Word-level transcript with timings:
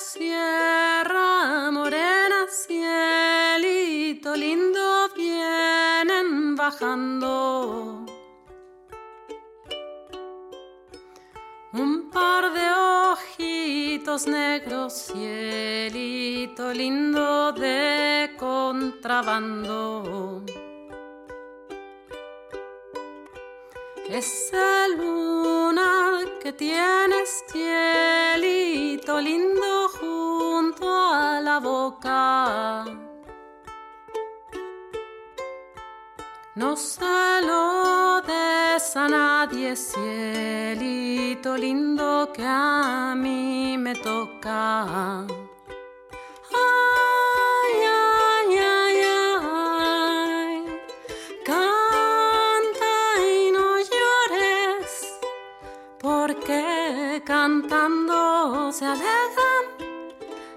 sierra 0.00 1.70
morena, 1.70 2.46
cielito 2.48 4.34
lindo, 4.34 5.08
vienen 5.14 6.56
bajando. 6.56 8.06
Un 11.72 12.10
par 12.10 12.52
de 12.52 12.66
ojitos 13.12 14.26
negros, 14.26 14.92
cielito 14.94 16.72
lindo 16.72 17.52
de 17.52 18.34
contrabando. 18.38 19.92
Esa 24.08 24.88
luna 24.88 25.59
que 26.42 26.52
tienes, 26.52 27.44
cielito 27.48 29.20
lindo 29.20 29.88
junto 30.00 30.88
a 30.88 31.40
la 31.40 31.60
boca. 31.60 32.84
No 36.54 36.76
se 36.76 37.40
lo 37.42 38.20
des 38.22 38.96
a 38.96 39.08
nadie, 39.08 39.76
cielito 39.76 41.56
lindo 41.56 42.30
que 42.32 42.44
a 42.44 43.14
mí 43.16 43.76
me 43.78 43.94
toca. 43.94 45.26
Porque 56.00 57.22
cantando 57.26 58.72
se 58.72 58.86
alegran, 58.86 59.66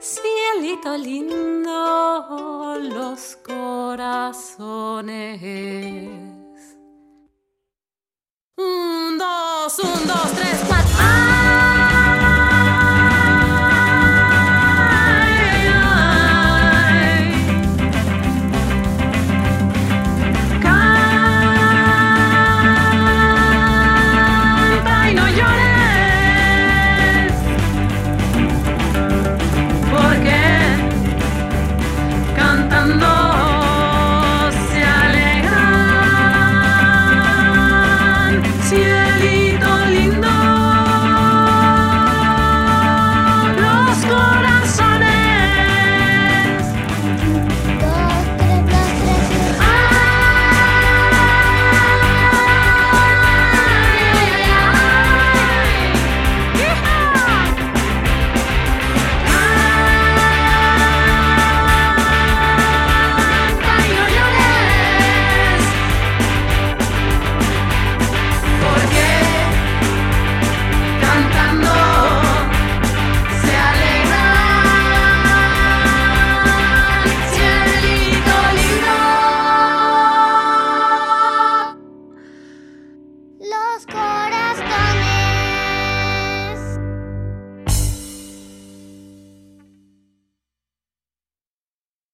cielito 0.00 0.96
lindo, 0.96 2.78
los 2.80 3.36
corazones. 3.44 4.56